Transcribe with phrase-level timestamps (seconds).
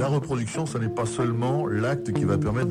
[0.00, 2.70] La reproduction, ce n'est pas seulement l'acte qui va permettre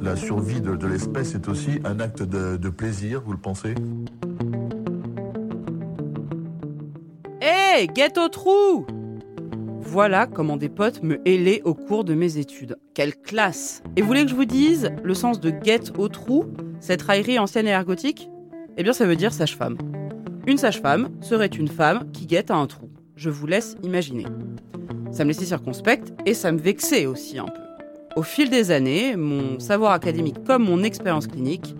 [0.00, 3.74] la, survie de, l'espèce, c'est aussi un acte de, plaisir, vous le pensez?
[7.42, 8.86] Hé, hey, au trou
[9.78, 12.78] voilà comment des potes me hélaient au cours de mes études.
[12.94, 16.46] Quelle classe Et vous voulez que je vous dise le sens de guette au trou,
[16.80, 18.30] cette raillerie ancienne et ergotique?
[18.78, 19.76] Eh bien ça veut dire sage-femme.
[20.46, 22.88] Une sage-femme serait une femme qui guette à un trou.
[23.16, 24.24] Je vous laisse imaginer.
[25.10, 27.62] Ça me laissait circonspecte et ça me vexait aussi un peu.
[28.16, 31.74] Au fil des années, mon savoir académique comme mon expérience clinique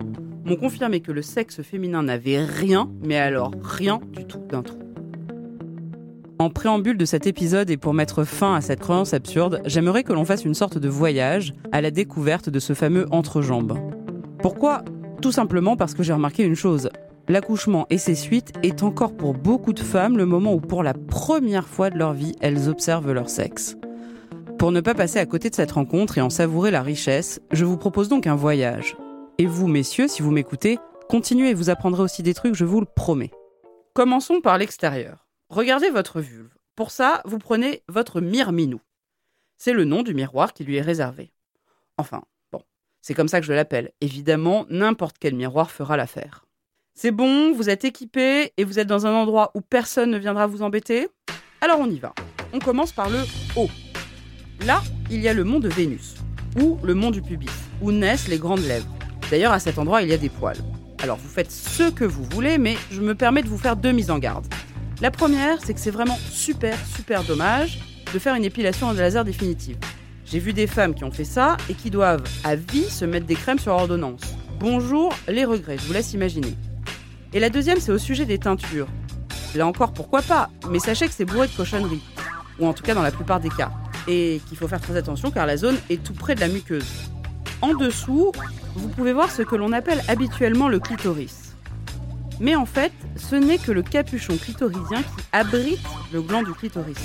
[0.45, 4.79] m'ont confirmé que le sexe féminin n'avait rien, mais alors rien du tout d'un trou.
[6.39, 10.13] En préambule de cet épisode et pour mettre fin à cette croyance absurde, j'aimerais que
[10.13, 13.77] l'on fasse une sorte de voyage à la découverte de ce fameux entrejambe.
[14.41, 14.83] Pourquoi?
[15.21, 16.89] Tout simplement parce que j'ai remarqué une chose.
[17.29, 20.95] L'accouchement et ses suites est encore pour beaucoup de femmes le moment où pour la
[20.95, 23.77] première fois de leur vie, elles observent leur sexe.
[24.57, 27.65] Pour ne pas passer à côté de cette rencontre et en savourer la richesse, je
[27.65, 28.97] vous propose donc un voyage.
[29.37, 32.87] Et vous, messieurs, si vous m'écoutez, continuez, vous apprendrez aussi des trucs, je vous le
[32.87, 33.31] promets.
[33.93, 35.27] Commençons par l'extérieur.
[35.49, 36.55] Regardez votre vulve.
[36.75, 38.81] Pour ça, vous prenez votre mire-minou.
[39.59, 41.31] C'est le nom du miroir qui lui est réservé.
[41.99, 42.63] Enfin, bon,
[43.03, 43.91] c'est comme ça que je l'appelle.
[44.01, 46.48] Évidemment, n'importe quel miroir fera l'affaire.
[47.01, 50.47] C'est bon, vous êtes équipé et vous êtes dans un endroit où personne ne viendra
[50.47, 51.07] vous embêter
[51.61, 52.13] Alors on y va.
[52.51, 53.19] On commence par le
[53.55, 53.69] haut.
[54.65, 56.15] Là, il y a le mont de Vénus,
[56.59, 57.47] ou le mont du pubis,
[57.81, 58.93] où naissent les grandes lèvres.
[59.31, 60.57] D'ailleurs, à cet endroit, il y a des poils.
[61.01, 63.93] Alors vous faites ce que vous voulez, mais je me permets de vous faire deux
[63.93, 64.53] mises en garde.
[64.99, 67.79] La première, c'est que c'est vraiment super, super dommage
[68.13, 69.77] de faire une épilation en laser définitive.
[70.25, 73.25] J'ai vu des femmes qui ont fait ça et qui doivent à vie se mettre
[73.25, 74.23] des crèmes sur ordonnance.
[74.59, 76.53] Bonjour les regrets, je vous laisse imaginer.
[77.33, 78.87] Et la deuxième, c'est au sujet des teintures.
[79.55, 82.01] Là encore, pourquoi pas, mais sachez que c'est bourré de cochonneries.
[82.59, 83.71] Ou en tout cas dans la plupart des cas.
[84.07, 86.87] Et qu'il faut faire très attention car la zone est tout près de la muqueuse.
[87.61, 88.31] En dessous,
[88.75, 91.55] vous pouvez voir ce que l'on appelle habituellement le clitoris.
[92.39, 95.79] Mais en fait, ce n'est que le capuchon clitoridien qui abrite
[96.13, 96.97] le gland du clitoris.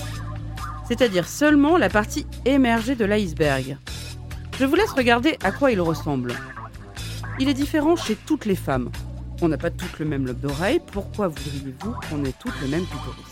[0.87, 3.77] C'est-à-dire seulement la partie émergée de l'iceberg.
[4.59, 6.35] Je vous laisse regarder à quoi il ressemble.
[7.41, 8.91] Il est différent chez toutes les femmes.
[9.47, 13.25] N'a pas toutes le même lobe d'oreille, pourquoi voudriez-vous qu'on ait toutes le même clitoris?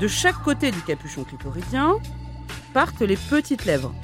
[0.00, 1.96] De chaque côté du capuchon clitoridien
[2.72, 3.94] partent les petites lèvres,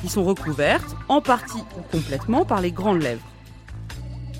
[0.00, 3.26] qui sont recouvertes en partie ou complètement par les grandes lèvres.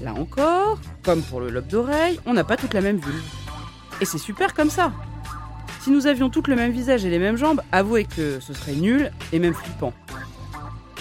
[0.03, 3.25] Là encore, comme pour le lobe d'oreille, on n'a pas toute la même vulve.
[4.00, 4.93] Et c'est super comme ça.
[5.81, 8.75] Si nous avions toutes le même visage et les mêmes jambes, avouez que ce serait
[8.76, 9.93] nul et même flippant.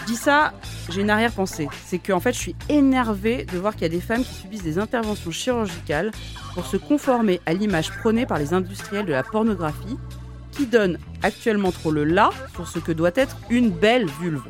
[0.07, 0.53] Dis ça,
[0.89, 1.67] j'ai une arrière-pensée.
[1.85, 4.63] C'est qu'en fait, je suis énervée de voir qu'il y a des femmes qui subissent
[4.63, 6.11] des interventions chirurgicales
[6.53, 9.97] pour se conformer à l'image prônée par les industriels de la pornographie
[10.53, 14.47] qui donnent actuellement trop le là sur ce que doit être une belle vulve.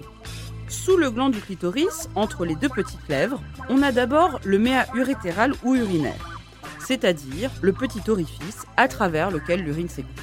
[0.67, 4.85] Sous le gland du clitoris, entre les deux petites lèvres, on a d'abord le méa
[4.94, 6.38] urétéral ou urinaire,
[6.79, 10.13] c'est-à-dire le petit orifice à travers lequel l'urine s'égoutte.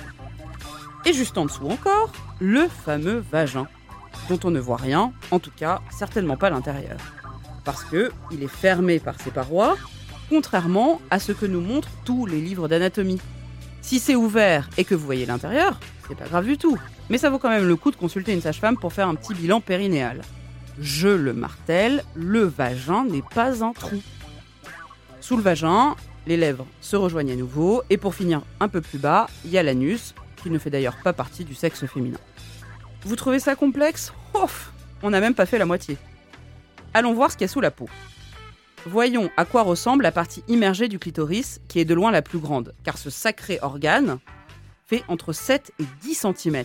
[1.07, 3.67] Et juste en dessous encore, le fameux vagin,
[4.29, 6.99] dont on ne voit rien, en tout cas certainement pas l'intérieur,
[7.65, 9.77] parce que il est fermé par ses parois,
[10.29, 13.21] contrairement à ce que nous montrent tous les livres d'anatomie.
[13.83, 16.79] Si c'est ouvert et que vous voyez l'intérieur, c'est pas grave du tout.
[17.11, 19.35] Mais ça vaut quand même le coup de consulter une sage-femme pour faire un petit
[19.35, 20.23] bilan périnéal.
[20.81, 24.03] Je le martèle, le vagin n'est pas un trou.
[25.21, 25.97] Sous le vagin,
[26.27, 29.59] les lèvres se rejoignent à nouveau, et pour finir un peu plus bas, il y
[29.59, 32.19] a l'anus, qui ne fait d'ailleurs pas partie du sexe féminin.
[33.05, 34.73] Vous trouvez ça complexe Ouf
[35.03, 35.99] On n'a même pas fait la moitié.
[36.95, 37.89] Allons voir ce qu'il y a sous la peau.
[38.87, 42.39] Voyons à quoi ressemble la partie immergée du clitoris, qui est de loin la plus
[42.39, 44.19] grande, car ce sacré organe
[44.87, 46.65] fait entre 7 et 10 cm.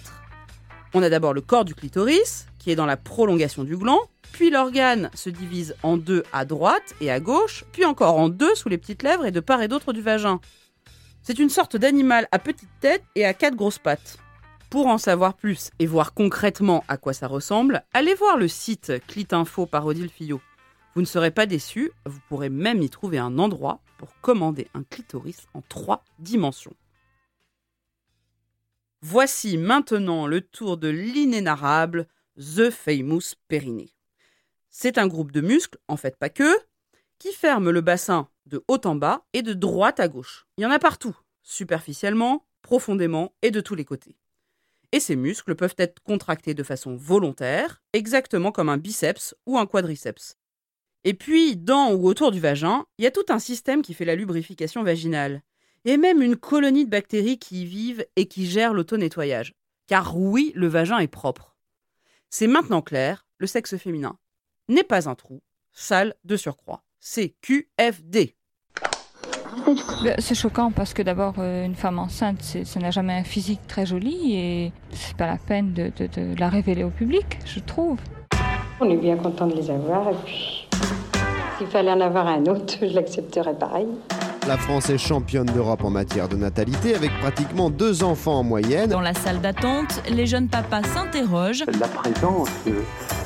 [0.94, 3.99] On a d'abord le corps du clitoris, qui est dans la prolongation du gland,
[4.31, 8.55] puis l'organe se divise en deux à droite et à gauche, puis encore en deux
[8.55, 10.39] sous les petites lèvres et de part et d'autre du vagin.
[11.22, 14.19] C'est une sorte d'animal à petite tête et à quatre grosses pattes.
[14.69, 18.93] Pour en savoir plus et voir concrètement à quoi ça ressemble, allez voir le site
[19.07, 20.41] Clitinfo par Odile Fillot.
[20.93, 24.83] Vous ne serez pas déçus, vous pourrez même y trouver un endroit pour commander un
[24.83, 26.75] clitoris en trois dimensions.
[29.01, 32.07] Voici maintenant le tour de l'inénarrable
[32.37, 33.89] The Famous Périnée.
[34.69, 36.55] C'est un groupe de muscles, en fait pas que,
[37.17, 40.45] qui ferme le bassin de haut en bas et de droite à gauche.
[40.57, 44.18] Il y en a partout, superficiellement, profondément et de tous les côtés.
[44.91, 49.66] Et ces muscles peuvent être contractés de façon volontaire, exactement comme un biceps ou un
[49.66, 50.36] quadriceps.
[51.03, 54.06] Et puis, dans ou autour du vagin, il y a tout un système qui fait
[54.06, 55.41] la lubrification vaginale
[55.86, 59.53] et même une colonie de bactéries qui y vivent et qui gèrent l'auto-nettoyage.
[59.88, 61.56] Car oui, le vagin est propre.
[62.30, 64.18] C'est maintenant clair, le sexe féminin
[64.68, 65.41] n'est pas un trou,
[65.72, 66.84] sale de surcroît.
[67.00, 68.36] C'est QFD.
[70.03, 73.61] Ben, c'est choquant parce que d'abord, euh, une femme enceinte, ça n'a jamais un physique
[73.67, 75.91] très joli et c'est pas la peine de,
[76.37, 77.97] la révéler au public, je trouve.
[78.79, 80.67] On est bien content de les avoir et puis
[81.57, 83.87] s'il fallait en avoir un autre, je l'accepterais pareil.
[84.47, 88.89] La France est championne d'Europe en matière de natalité avec pratiquement deux enfants en moyenne.
[88.89, 91.66] Dans la salle d'attente, les jeunes papas s'interrogent.
[91.79, 92.49] La présence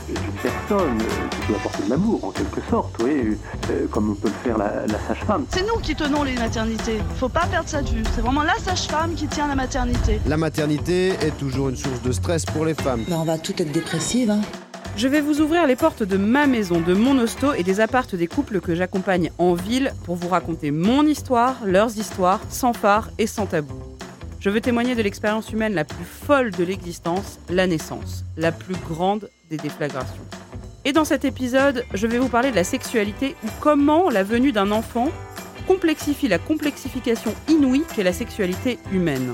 [0.07, 3.37] d'une personne qui doit apporter de l'amour en quelque sorte, oui,
[3.69, 5.45] euh, comme on peut le faire la, sage-femme.
[5.49, 6.99] C'est nous qui tenons les maternités.
[7.15, 8.03] Faut pas perdre ça de vue.
[8.15, 10.19] C'est vraiment la sage-femme qui tient la maternité.
[10.25, 13.03] La maternité est toujours une source de stress pour les femmes.
[13.09, 14.29] on va tout être dépressive.
[14.29, 14.41] Hein.
[14.95, 18.13] Je vais vous ouvrir les portes de ma maison, de mon hosto et des appartes
[18.13, 23.09] des couples que j'accompagne en ville pour vous raconter mon histoire, leurs histoires, sans phare
[23.17, 23.73] et sans tabou.
[24.39, 28.75] Je veux témoigner de l'expérience humaine la plus folle de l'existence, la naissance, la plus
[28.75, 30.23] grande des déflagrations.
[30.85, 34.51] Et dans cet épisode, je vais vous parler de la sexualité ou comment la venue
[34.51, 35.09] d'un enfant
[35.67, 39.33] complexifie la complexification inouïe qu'est la sexualité humaine.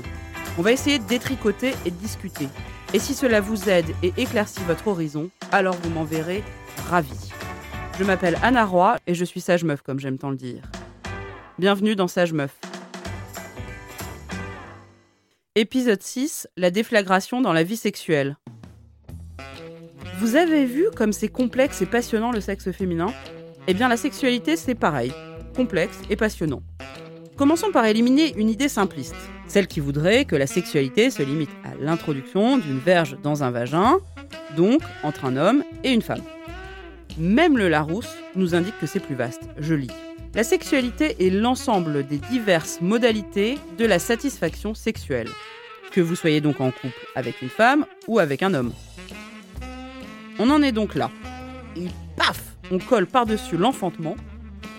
[0.58, 2.48] On va essayer de détricoter et de discuter.
[2.92, 6.42] Et si cela vous aide et éclaircit votre horizon, alors vous m'en verrez
[6.88, 7.30] ravi.
[7.98, 10.62] Je m'appelle Anna Roy et je suis sage meuf comme j'aime tant le dire.
[11.58, 12.56] Bienvenue dans Sage Meuf.
[15.56, 18.36] Épisode 6, la déflagration dans la vie sexuelle.
[20.20, 23.06] Vous avez vu comme c'est complexe et passionnant le sexe féminin?
[23.66, 25.14] Eh bien la sexualité c'est pareil,
[25.56, 26.62] complexe et passionnant.
[27.38, 29.16] Commençons par éliminer une idée simpliste,
[29.48, 33.96] celle qui voudrait que la sexualité se limite à l'introduction d'une verge dans un vagin,
[34.58, 36.22] donc entre un homme et une femme.
[37.16, 39.90] Même le Larousse nous indique que c'est plus vaste, je lis.
[40.34, 45.30] La sexualité est l'ensemble des diverses modalités de la satisfaction sexuelle,
[45.92, 48.74] que vous soyez donc en couple avec une femme ou avec un homme.
[50.42, 51.10] On en est donc là.
[51.76, 52.40] Et paf,
[52.70, 54.16] on colle par-dessus l'enfantement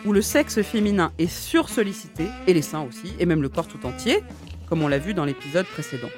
[0.08, 3.86] où le sexe féminin est sursollicité, et les seins aussi, et même le corps tout
[3.86, 4.24] entier,
[4.68, 6.10] comme on l'a vu dans l'épisode précédent.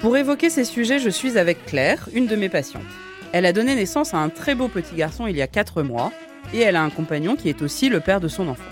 [0.00, 2.82] Pour évoquer ces sujets, je suis avec Claire, une de mes patientes.
[3.30, 6.10] Elle a donné naissance à un très beau petit garçon il y a 4 mois,
[6.52, 8.64] et elle a un compagnon qui est aussi le père de son enfant.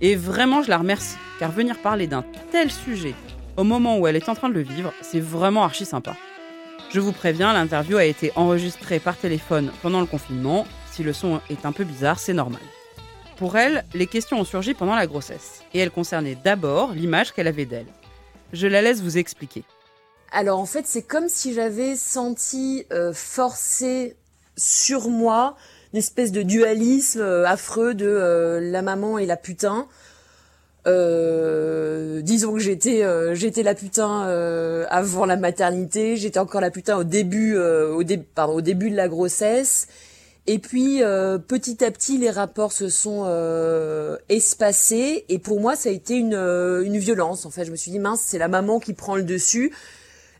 [0.00, 3.14] Et vraiment, je la remercie, car venir parler d'un tel sujet
[3.56, 6.14] au moment où elle est en train de le vivre, c'est vraiment archi sympa.
[6.90, 10.66] Je vous préviens, l'interview a été enregistrée par téléphone pendant le confinement.
[10.92, 12.62] Si le son est un peu bizarre, c'est normal.
[13.36, 17.48] Pour elle, les questions ont surgi pendant la grossesse, et elles concernaient d'abord l'image qu'elle
[17.48, 17.86] avait d'elle.
[18.52, 19.64] Je la laisse vous expliquer.
[20.32, 24.16] Alors en fait, c'est comme si j'avais senti euh, forcer
[24.56, 25.56] sur moi
[25.92, 29.86] une espèce de dualisme euh, affreux de euh, la maman et la putain.
[30.86, 33.02] Disons que j'étais
[33.34, 34.22] j'étais la putain
[34.88, 39.88] avant la maternité, j'étais encore la putain au début au, au début de la grossesse
[40.48, 45.24] et puis euh, petit à petit, les rapports se sont euh, espacés.
[45.28, 47.46] Et pour moi, ça a été une, euh, une violence.
[47.46, 49.72] En fait, je me suis dit mince, c'est la maman qui prend le dessus.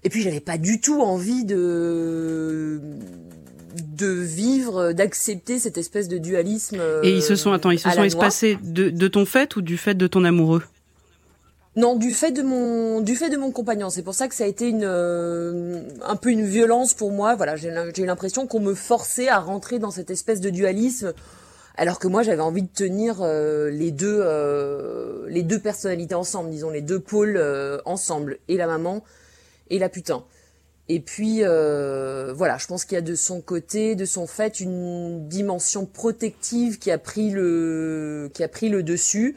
[0.07, 2.81] Et puis, j'avais pas du tout envie de
[3.75, 6.81] de vivre, d'accepter cette espèce de dualisme.
[7.03, 9.77] Et ils se sont attends, ils se sont espacés de, de ton fait ou du
[9.77, 10.63] fait de ton amoureux?
[11.75, 13.91] Non, du fait de mon du fait de mon compagnon.
[13.91, 17.35] C'est pour ça que ça a été une euh, un peu une violence pour moi.
[17.35, 21.15] Voilà, j'ai eu l'impression qu'on me forçait à rentrer dans cette espèce de dualisme,
[21.77, 26.51] alors que moi j'avais envie de tenir euh, les deux euh, les deux personnalités ensemble,
[26.51, 27.43] disons les deux pôles
[27.85, 29.03] ensemble, et la maman
[29.71, 30.25] et la putain.
[30.89, 35.29] Et puis voilà, je pense qu'il y a de son côté, de son fait, une
[35.29, 39.37] dimension protective qui a pris le qui a pris le dessus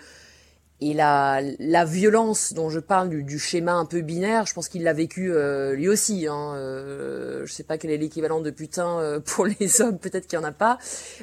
[0.81, 4.83] et la, la violence dont je parle du, schéma un peu binaire, je pense qu'il
[4.83, 6.27] l'a vécu euh, lui aussi.
[6.27, 6.53] Hein.
[6.55, 10.39] Euh, je sais pas quel est l'équivalent de putain euh, pour les hommes, peut-être qu'il
[10.39, 10.77] y en a pas,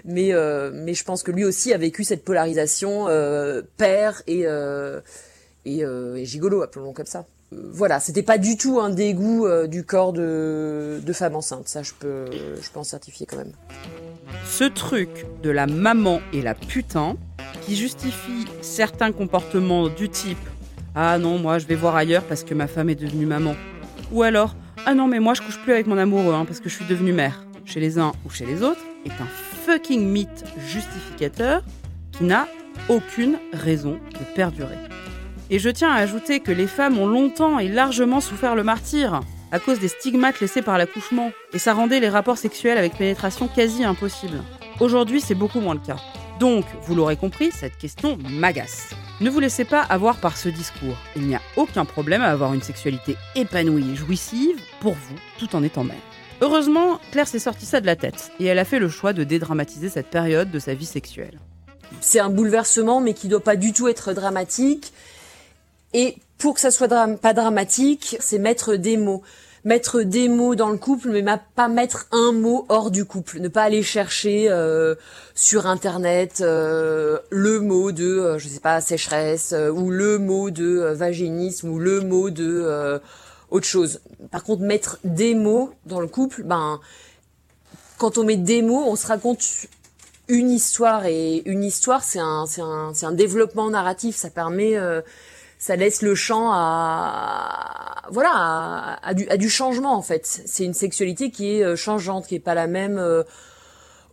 [0.05, 3.07] mais euh, mais je pense que lui aussi a vécu cette polarisation
[3.77, 4.47] père et
[5.65, 7.27] et, et, gigolo, appelons-le comme ça.
[7.53, 11.93] Voilà, c'était pas du tout un dégoût du corps de, de femme enceinte, ça je
[11.99, 13.53] peux je peux en certifier quand même.
[14.45, 17.17] Ce truc de la maman et la putain,
[17.63, 20.39] qui justifie certains comportements du type
[20.95, 23.55] Ah non, moi je vais voir ailleurs parce que ma femme est devenue maman.
[24.13, 24.55] Ou alors
[24.87, 26.85] Ah non, mais moi je couche plus avec mon amoureux hein, parce que je suis
[26.87, 29.27] devenue mère, chez les uns ou chez les autres, est un
[29.65, 31.63] fucking mythe justificateur
[32.13, 32.47] qui n'a
[32.89, 34.77] aucune raison de perdurer.
[35.49, 39.21] Et je tiens à ajouter que les femmes ont longtemps et largement souffert le martyr
[39.53, 43.47] à cause des stigmates laissés par l'accouchement, et ça rendait les rapports sexuels avec pénétration
[43.47, 44.43] quasi impossibles.
[44.81, 45.99] Aujourd'hui, c'est beaucoup moins le cas.
[46.41, 48.91] Donc, vous l'aurez compris, cette question m'agace.
[49.21, 50.97] Ne vous laissez pas avoir par ce discours.
[51.15, 55.55] Il n'y a aucun problème à avoir une sexualité épanouie et jouissive pour vous, tout
[55.55, 55.97] en étant mère.
[56.43, 59.25] Heureusement, Claire s'est sorti ça de la tête et elle a fait le choix de
[59.25, 61.39] dédramatiser cette période de sa vie sexuelle.
[62.01, 64.93] C'est un bouleversement, mais qui doit pas du tout être dramatique.
[65.95, 69.23] Et pour que ça soit pas dramatique, c'est mettre des mots.
[69.65, 71.25] Mettre des mots dans le couple, mais
[71.57, 73.41] pas mettre un mot hors du couple.
[73.41, 74.95] Ne pas aller chercher euh,
[75.35, 80.93] sur internet euh, le mot de, euh, je sais pas, sécheresse, ou le mot de
[80.95, 83.01] vaginisme, ou le mot de
[83.51, 84.01] autre chose.
[84.31, 86.81] Par contre, mettre des mots dans le couple, ben,
[87.99, 89.43] quand on met des mots, on se raconte
[90.29, 94.17] une histoire et une histoire, c'est un, un, un développement narratif.
[94.17, 95.01] Ça permet, euh,
[95.59, 100.27] ça laisse le champ à, voilà, à, du, à du changement en fait.
[100.27, 102.99] C'est une sexualité qui est euh, changeante, qui est pas la même.
[102.99, 103.23] Euh,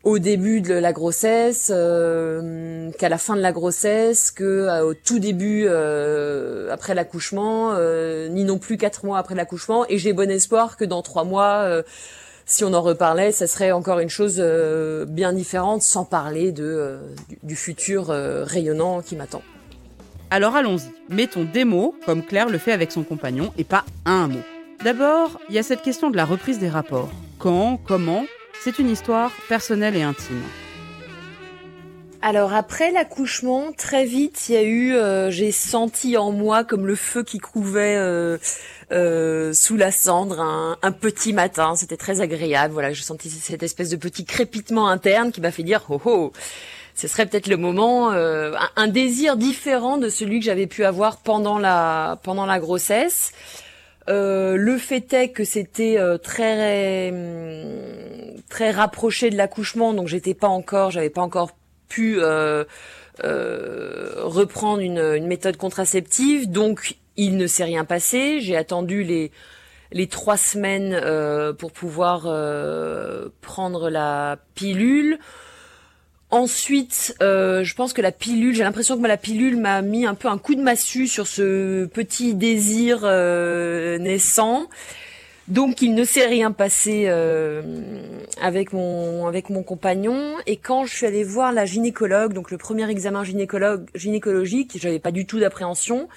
[0.03, 4.93] au début de la grossesse, euh, qu'à la fin de la grossesse, que euh, au
[4.93, 7.73] tout début euh, après l'accouchement,
[8.29, 9.85] ni non plus quatre mois après l'accouchement.
[9.87, 11.83] Et j'ai bon espoir que dans trois mois,
[12.45, 14.43] si on en reparlait, ça serait encore une chose
[15.07, 16.97] bien différente, sans parler de
[17.43, 19.41] du, futur rayonnant qui m'attend.
[20.33, 24.27] Alors allons-y, mettons des mots, comme Claire le fait avec son compagnon, et pas un
[24.27, 24.41] mot.
[24.83, 27.11] D'abord, il y a cette question de la reprise des rapports.
[27.37, 28.25] Quand, comment,
[28.63, 30.41] c'est une histoire personnelle et intime.
[32.23, 36.87] Alors après l'accouchement, très vite, il y a eu, euh, j'ai senti en moi comme
[36.87, 38.39] le feu qui couvait euh,
[38.91, 41.75] euh, sous la cendre un, petit matin.
[41.75, 42.73] C'était très agréable.
[42.73, 46.33] Voilà, je sentis cette espèce de petit crépitement interne qui m'a fait dire oh oh,
[46.95, 51.17] ce serait peut-être le moment, un, un, désir différent de celui que j'avais pu avoir
[51.17, 53.31] pendant la pendant la grossesse.
[54.09, 60.33] Euh, le fait est que c'était euh, très hum, très rapproché de l'accouchement, donc j'étais
[60.33, 61.51] pas encore, j'avais pas encore
[61.87, 62.65] pu euh,
[63.21, 68.41] reprendre une, méthode contraceptive, donc il ne s'est rien passé.
[68.41, 69.31] J'ai attendu les
[69.91, 70.99] les trois semaines
[71.59, 72.21] pour pouvoir
[73.41, 75.19] prendre la pilule.
[76.33, 80.15] Ensuite, euh, je pense que la pilule, j'ai l'impression que la pilule m'a mis un
[80.15, 84.67] peu un coup de massue sur ce petit désir euh, naissant.
[85.47, 87.61] Donc il ne s'est rien passé euh,
[88.41, 92.57] avec mon avec mon compagnon et quand je suis allée voir la gynécologue, donc le
[92.57, 96.09] premier examen gynécologue gynécologique, j'avais pas du tout d'appréhension,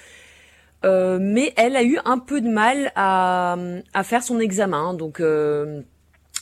[0.83, 3.55] mais elle a eu un peu de mal à
[3.93, 5.21] à faire son examen, donc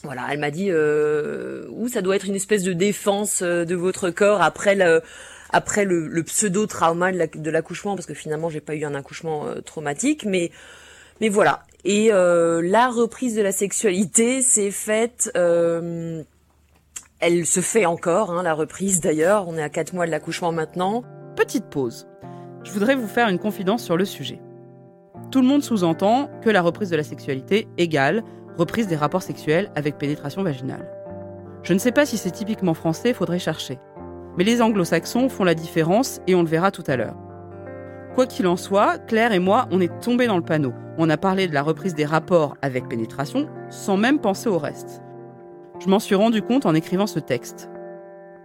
[0.06, 4.10] voilà, elle m'a dit euh, ça doit être une espèce de défense euh, de votre
[4.10, 5.02] corps après le
[5.52, 9.62] après le, pseudo trauma de l'accouchement parce que finalement j'ai pas eu un accouchement euh,
[9.62, 10.52] traumatique mais
[11.22, 11.64] mais voilà.
[11.86, 15.32] Et la reprise de la sexualité s'est faite
[17.20, 19.48] elle se fait encore hein, la reprise d'ailleurs.
[19.48, 21.04] On est à quatre mois de l'accouchement maintenant.
[21.36, 22.08] Petite pause.
[22.64, 24.40] Je voudrais vous faire une confidence sur le sujet.
[25.32, 28.24] Tout le monde sous-entend que la reprise de la sexualité égale
[28.58, 30.90] reprise des rapports sexuels avec pénétration vaginale.
[31.64, 33.80] Je ne sais pas si c'est typiquement français, faudrait chercher.
[34.38, 37.16] Mais les anglo-saxons font la différence et on le verra tout à l'heure.
[38.14, 40.74] Quoi qu'il en soit, Claire et moi, on est tombés dans le panneau.
[40.98, 45.02] On a parlé de la reprise des rapports avec pénétration sans même penser au reste.
[45.80, 47.70] Je m'en suis rendu compte en écrivant ce texte.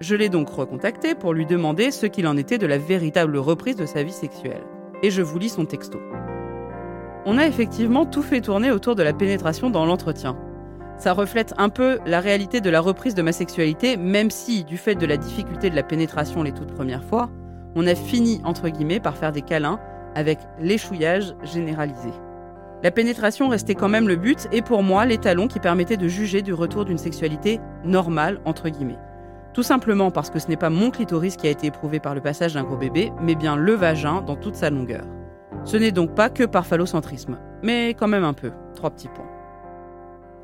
[0.00, 3.76] Je l'ai donc recontacté pour lui demander ce qu'il en était de la véritable reprise
[3.76, 4.62] de sa vie sexuelle.
[5.02, 5.98] Et je vous lis son texto.
[7.26, 10.38] On a effectivement tout fait tourner autour de la pénétration dans l'entretien.
[10.96, 14.76] Ça reflète un peu la réalité de la reprise de ma sexualité, même si, du
[14.78, 17.30] fait de la difficulté de la pénétration les toutes premières fois,
[17.74, 19.78] on a fini, entre guillemets, par faire des câlins
[20.14, 22.10] avec l'échouillage généralisé.
[22.82, 26.40] La pénétration restait quand même le but et pour moi l'étalon qui permettait de juger
[26.40, 28.98] du retour d'une sexualité normale, entre guillemets.
[29.52, 32.22] Tout simplement parce que ce n'est pas mon clitoris qui a été éprouvé par le
[32.22, 35.04] passage d'un gros bébé, mais bien le vagin dans toute sa longueur.
[35.64, 38.50] Ce n'est donc pas que par phallocentrisme, mais quand même un peu.
[38.74, 39.28] Trois petits points.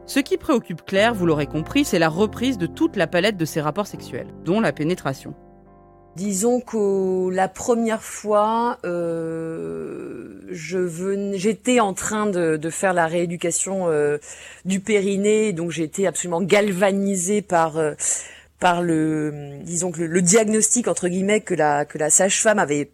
[0.07, 3.45] Ce qui préoccupe Claire, vous l'aurez compris, c'est la reprise de toute la palette de
[3.45, 5.35] ses rapports sexuels, dont la pénétration.
[6.15, 14.19] Disons que la première fois, euh, j'étais en train de, faire la rééducation euh,
[14.65, 17.93] du périnée, donc j'étais absolument galvanisée par euh,
[18.61, 22.91] par le disons que le, diagnostic entre guillemets que la que la sage-femme avait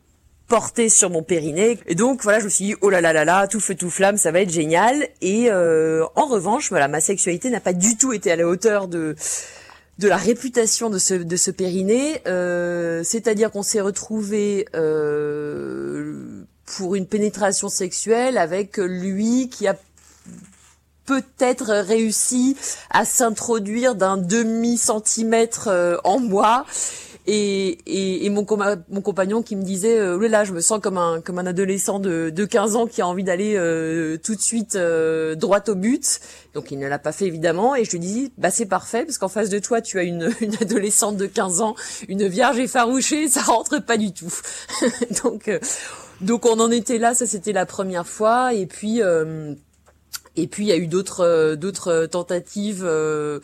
[0.52, 1.78] porté sur mon périnée.
[1.87, 3.88] Et donc voilà, je me suis dit oh là là là là, tout feu tout
[3.88, 5.09] flamme, ça va être génial.
[5.23, 8.87] Et euh, en revanche, voilà, ma sexualité n'a pas du tout été à la hauteur
[8.87, 9.16] de
[9.99, 12.21] de la réputation de ce de ce périnée.
[12.26, 19.76] Euh, C'est-à-dire qu'on s'est retrouvé euh, pour une pénétration sexuelle avec lui qui a
[21.06, 22.59] peut-être réussi
[22.90, 26.66] à s'introduire d'un demi centimètre euh, en moi
[27.26, 28.44] et, et, mon,
[28.90, 32.00] mon compagnon qui me disait euh, là je me sens comme un comme un adolescent
[32.00, 35.76] de, de 15 ans qui a envie d'aller euh, tout de suite euh, droit au
[35.76, 36.20] but.
[36.54, 37.76] Donc il ne l'a pas fait évidemment.
[37.76, 40.32] Et je lui dis bah c'est parfait parce qu'en face de toi tu as une,
[40.40, 41.76] une adolescente de 15 ans
[42.08, 43.28] une vierge effarouchée.
[43.28, 44.32] Ça rentre pas du tout.
[45.22, 45.60] Donc euh,
[46.20, 47.14] donc on en était là.
[47.14, 48.52] Ça c'était la première fois.
[48.52, 49.00] Et puis
[50.36, 53.40] et puis il y a eu d'autres euh, d'autres tentatives, euh,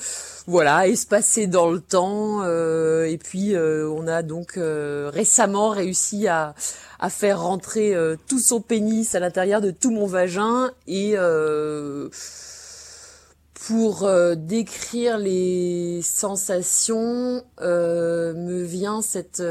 [0.47, 2.42] voilà, espacées dans le temps.
[2.45, 6.54] Euh, et puis on a donc récemment réussi à
[7.00, 7.95] à faire rentrer
[8.26, 11.14] tout son pénis à l'intérieur de tout mon vagin et
[13.54, 19.42] pour décrire les sensations me vient cette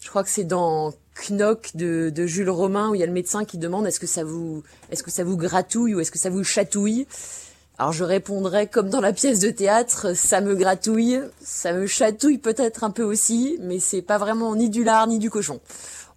[0.00, 0.92] je crois que c'est dans
[1.28, 4.24] Knock de, Jules Romain où il y a le médecin qui demande est-ce que ça
[4.24, 7.06] vous est-ce que ça vous gratouille ou est-ce que ça vous chatouille?
[7.78, 12.38] Alors je répondrais comme dans la pièce de théâtre, ça me gratouille, ça me chatouille
[12.38, 15.60] peut-être un peu aussi, mais c'est pas vraiment ni du lard ni du cochon.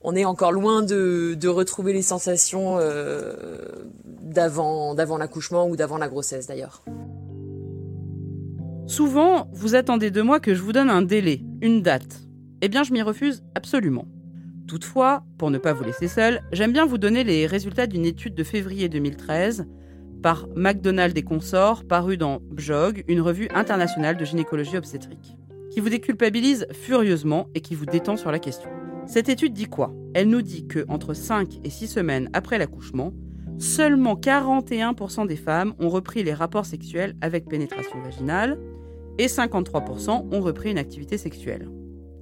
[0.01, 3.33] On est encore loin de, de retrouver les sensations euh,
[4.23, 6.83] d'avant d'avant l'accouchement ou d'avant la grossesse d'ailleurs.
[8.87, 12.21] Souvent, vous attendez de moi que je vous donne un délai, une date.
[12.61, 14.05] Eh bien, je m'y refuse absolument.
[14.67, 18.35] Toutefois, pour ne pas vous laisser seul, j'aime bien vous donner les résultats d'une étude
[18.35, 19.67] de février 2013
[20.21, 25.35] par McDonald et consorts, parue dans BJOG, une revue internationale de gynécologie obstétrique,
[25.71, 28.69] qui vous déculpabilise furieusement et qui vous détend sur la question.
[29.07, 29.93] Cette étude dit quoi?
[30.13, 33.13] Elle nous dit que entre 5 et 6 semaines après l'accouchement,
[33.57, 38.59] seulement 41% des femmes ont repris les rapports sexuels avec pénétration vaginale
[39.17, 41.67] et 53% ont repris une activité sexuelle.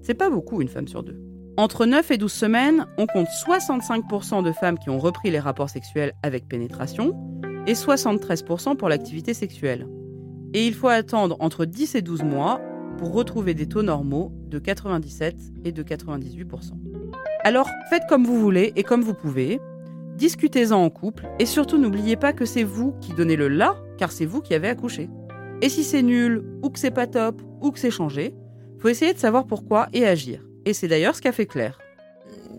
[0.01, 1.19] C'est pas beaucoup une femme sur deux.
[1.59, 5.69] Entre 9 et 12 semaines, on compte 65% de femmes qui ont repris les rapports
[5.69, 7.13] sexuels avec pénétration
[7.67, 9.85] et 73% pour l'activité sexuelle.
[10.53, 12.61] Et il faut attendre entre 10 et 12 mois
[12.97, 15.35] pour retrouver des taux normaux de 97
[15.65, 16.45] et de 98%.
[17.43, 19.59] Alors faites comme vous voulez et comme vous pouvez,
[20.15, 24.13] discutez-en en couple et surtout n'oubliez pas que c'est vous qui donnez le là car
[24.13, 25.09] c'est vous qui avez accouché.
[25.61, 28.33] Et si c'est nul ou que c'est pas top ou que c'est changé,
[28.77, 30.48] faut essayer de savoir pourquoi et agir.
[30.69, 31.79] Et c'est d'ailleurs ce qu'a fait Claire.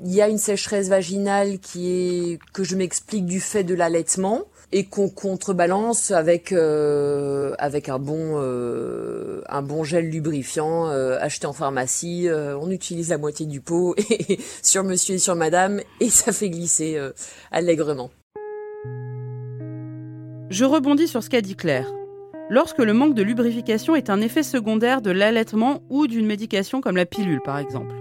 [0.04, 4.46] Il y a une sécheresse vaginale qui est que je m'explique du fait de l'allaitement
[4.72, 11.46] et qu'on contrebalance avec euh, avec un bon euh, un bon gel lubrifiant euh, acheté
[11.46, 12.28] en pharmacie.
[12.60, 16.50] on utilise la moitié du pot et, sur Monsieur et sur Madame et ça fait
[16.50, 16.98] glisser
[17.52, 18.10] allègrement.
[20.50, 21.92] Je rebondis sur ce qu'a dit Claire.
[22.48, 26.96] Lorsque le manque de lubrification est un effet secondaire de l'allaitement ou d'une médication comme
[26.96, 27.99] la pilule par exemple.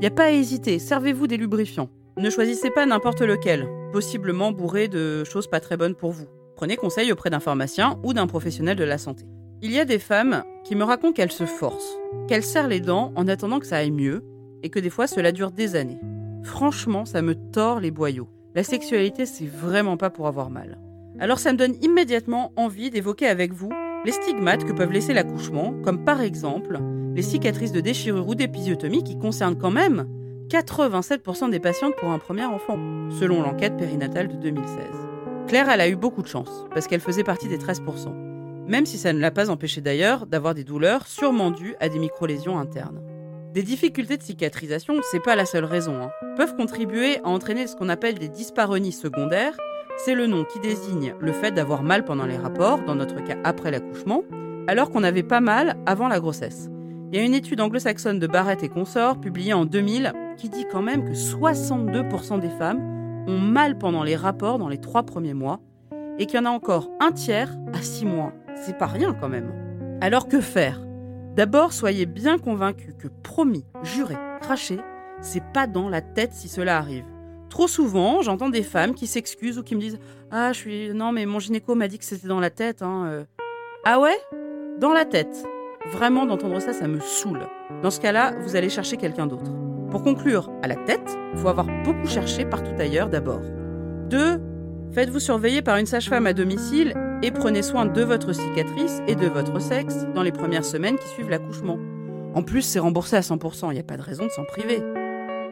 [0.00, 1.88] N'y a pas à hésiter, servez-vous des lubrifiants.
[2.18, 6.28] Ne choisissez pas n'importe lequel, possiblement bourré de choses pas très bonnes pour vous.
[6.54, 9.24] Prenez conseil auprès d'un pharmacien ou d'un professionnel de la santé.
[9.60, 13.12] Il y a des femmes qui me racontent qu'elles se forcent, qu'elles serrent les dents
[13.16, 14.22] en attendant que ça aille mieux,
[14.62, 15.98] et que des fois cela dure des années.
[16.44, 18.28] Franchement, ça me tord les boyaux.
[18.54, 20.78] La sexualité, c'est vraiment pas pour avoir mal.
[21.18, 23.72] Alors ça me donne immédiatement envie d'évoquer avec vous
[24.08, 26.80] les stigmates que peuvent laisser l'accouchement, comme par exemple
[27.14, 30.08] les cicatrices de déchirure ou d'épisiotomie qui concernent quand même
[30.48, 32.78] 87% des patientes pour un premier enfant,
[33.10, 34.66] selon l'enquête périnatale de 2016.
[35.46, 38.96] Claire, elle a eu beaucoup de chance, parce qu'elle faisait partie des 13%, même si
[38.96, 43.02] ça ne l'a pas empêché d'ailleurs d'avoir des douleurs sûrement dues à des micro-lésions internes.
[43.52, 47.76] Des difficultés de cicatrisation, c'est pas la seule raison, hein, peuvent contribuer à entraîner ce
[47.76, 49.58] qu'on appelle des dysparonies secondaires,
[49.98, 53.36] c'est le nom qui désigne le fait d'avoir mal pendant les rapports, dans notre cas
[53.44, 54.22] après l'accouchement,
[54.66, 56.70] alors qu'on avait pas mal avant la grossesse.
[57.10, 60.66] Il y a une étude anglo-saxonne de Barrett et consorts publiée en 2000 qui dit
[60.70, 65.34] quand même que 62% des femmes ont mal pendant les rapports dans les trois premiers
[65.34, 65.60] mois
[66.18, 68.32] et qu'il y en a encore un tiers à six mois.
[68.54, 69.52] C'est pas rien quand même.
[70.00, 70.80] Alors que faire?
[71.34, 74.78] D'abord, soyez bien convaincus que promis, juré, craché,
[75.20, 77.04] c'est pas dans la tête si cela arrive.
[77.50, 79.98] Trop souvent, j'entends des femmes qui s'excusent ou qui me disent
[80.30, 80.94] Ah, je suis.
[80.94, 82.82] Non, mais mon gynéco m'a dit que c'était dans la tête.
[82.82, 83.24] Hein, euh.
[83.84, 84.16] Ah ouais?
[84.78, 85.44] Dans la tête.
[85.92, 87.46] Vraiment, d'entendre ça, ça me saoule.
[87.82, 89.50] Dans ce cas-là, vous allez chercher quelqu'un d'autre.
[89.90, 93.40] Pour conclure, à la tête, il faut avoir beaucoup cherché partout ailleurs d'abord.
[94.10, 94.40] 2.
[94.92, 99.26] Faites-vous surveiller par une sage-femme à domicile et prenez soin de votre cicatrice et de
[99.26, 101.78] votre sexe dans les premières semaines qui suivent l'accouchement.
[102.34, 104.82] En plus, c'est remboursé à 100%, il n'y a pas de raison de s'en priver.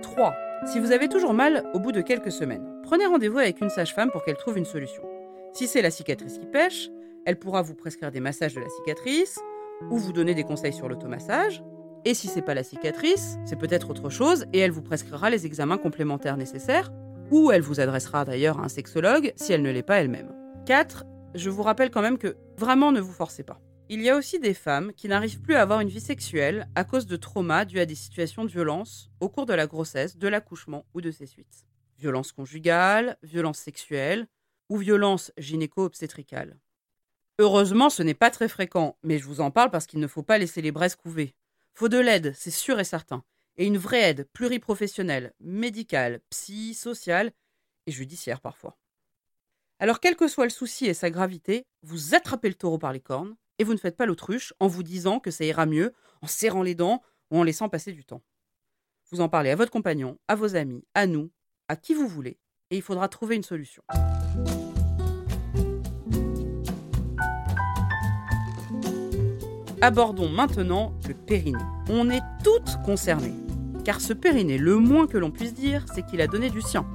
[0.02, 0.34] 3.
[0.64, 4.10] Si vous avez toujours mal au bout de quelques semaines, prenez rendez-vous avec une sage-femme
[4.10, 5.02] pour qu'elle trouve une solution.
[5.52, 6.88] Si c'est la cicatrice qui pêche,
[7.24, 9.38] elle pourra vous prescrire des massages de la cicatrice
[9.90, 11.62] ou vous donner des conseils sur l'automassage.
[12.04, 15.44] Et si c'est pas la cicatrice, c'est peut-être autre chose et elle vous prescrira les
[15.44, 16.90] examens complémentaires nécessaires
[17.30, 20.32] ou elle vous adressera d'ailleurs à un sexologue si elle ne l'est pas elle-même.
[20.66, 21.04] 4.
[21.34, 23.60] Je vous rappelle quand même que vraiment ne vous forcez pas.
[23.88, 26.82] Il y a aussi des femmes qui n'arrivent plus à avoir une vie sexuelle à
[26.82, 30.26] cause de traumas dus à des situations de violence au cours de la grossesse, de
[30.26, 31.64] l'accouchement ou de ses suites.
[31.96, 34.26] Violence conjugale, violence sexuelle
[34.68, 36.58] ou violence gynéco-obstétricale.
[37.38, 40.24] Heureusement, ce n'est pas très fréquent, mais je vous en parle parce qu'il ne faut
[40.24, 41.36] pas laisser les braises couver.
[41.72, 43.22] Faut de l'aide, c'est sûr et certain.
[43.56, 47.30] Et une vraie aide pluriprofessionnelle, médicale, psy, sociale
[47.86, 48.76] et judiciaire parfois.
[49.78, 53.00] Alors, quel que soit le souci et sa gravité, vous attrapez le taureau par les
[53.00, 55.92] cornes et vous ne faites pas l'autruche en vous disant que ça ira mieux
[56.22, 58.22] en serrant les dents ou en laissant passer du temps.
[59.10, 61.30] Vous en parlez à votre compagnon, à vos amis, à nous,
[61.68, 62.38] à qui vous voulez,
[62.70, 63.82] et il faudra trouver une solution.
[69.80, 71.58] Abordons maintenant le périnée.
[71.88, 73.34] On est toutes concernées,
[73.84, 76.86] car ce périnée, le moins que l'on puisse dire, c'est qu'il a donné du sien,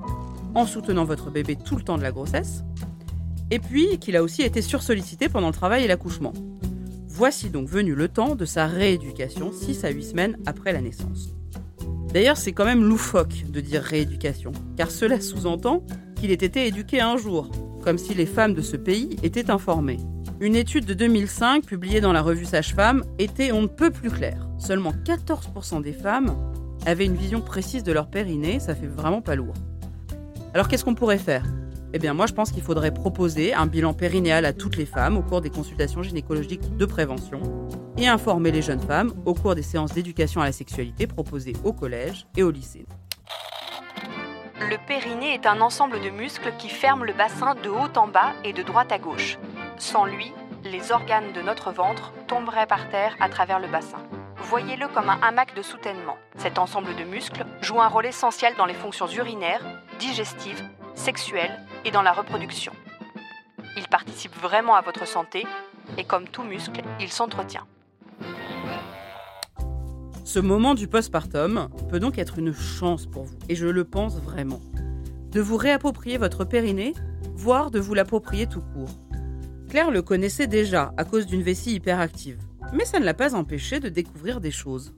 [0.55, 2.63] en soutenant votre bébé tout le temps de la grossesse,
[3.51, 6.33] et puis qu'il a aussi été sursollicité pendant le travail et l'accouchement.
[7.07, 11.35] Voici donc venu le temps de sa rééducation 6 à 8 semaines après la naissance.
[12.13, 15.83] D'ailleurs, c'est quand même loufoque de dire rééducation, car cela sous-entend
[16.15, 17.51] qu'il ait été éduqué un jour,
[17.83, 19.99] comme si les femmes de ce pays étaient informées.
[20.39, 24.47] Une étude de 2005 publiée dans la revue Sage-Femme était on ne peut plus claire.
[24.57, 26.35] Seulement 14% des femmes
[26.85, 29.53] avaient une vision précise de leur périnée, ça fait vraiment pas lourd.
[30.53, 31.45] Alors qu'est-ce qu'on pourrait faire?
[31.93, 35.17] Eh bien moi je pense qu'il faudrait proposer un bilan périnéal à toutes les femmes
[35.17, 37.41] au cours des consultations gynécologiques de prévention
[37.97, 41.73] et informer les jeunes femmes au cours des séances d'éducation à la sexualité proposées au
[41.73, 42.85] collège et au lycée.
[44.69, 48.31] Le périnée est un ensemble de muscles qui ferment le bassin de haut en bas
[48.45, 49.37] et de droite à gauche.
[49.77, 50.31] Sans lui,
[50.63, 53.97] les organes de notre ventre tomberaient par terre à travers le bassin.
[54.43, 56.17] Voyez-le comme un hamac de soutènement.
[56.37, 59.65] Cet ensemble de muscles joue un rôle essentiel dans les fonctions urinaires,
[59.99, 60.63] digestives,
[60.95, 62.73] sexuelles et dans la reproduction.
[63.77, 65.45] Il participe vraiment à votre santé
[65.97, 67.65] et comme tout muscle, il s'entretient.
[70.23, 74.17] Ce moment du postpartum peut donc être une chance pour vous, et je le pense
[74.17, 74.61] vraiment,
[75.31, 76.93] de vous réapproprier votre périnée,
[77.33, 78.91] voire de vous l'approprier tout court.
[79.69, 82.39] Claire le connaissait déjà à cause d'une vessie hyperactive,
[82.71, 84.93] mais ça ne l'a pas empêché de découvrir des choses.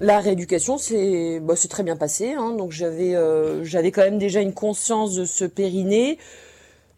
[0.00, 2.32] La rééducation, c'est bah, très bien passé.
[2.32, 2.54] Hein.
[2.56, 6.18] donc j'avais euh, j'avais quand même déjà une conscience de ce périnée,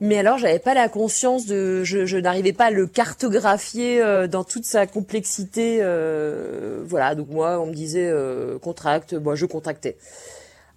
[0.01, 4.27] mais alors j'avais pas la conscience de, je, je n'arrivais pas à le cartographier euh,
[4.27, 5.79] dans toute sa complexité.
[5.81, 9.97] euh, voilà, donc moi on me disait euh, contracte, moi je contractais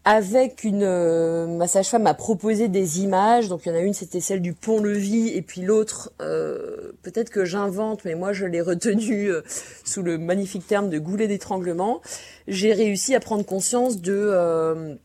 [0.08, 3.50] avec une euh, ma sage-femme m'a proposé des images.
[3.50, 7.30] Donc il y en a une, c'était celle du pont-levis, et puis l'autre, euh, peut-être
[7.30, 9.41] que j'invente, mais moi je l'ai retenu euh,
[9.84, 12.02] sous le magnifique terme de goulet d'étranglement.
[12.48, 14.96] J'ai réussi à prendre conscience de euh,